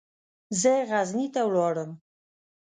[0.61, 1.91] زه غزني ته ولاړم.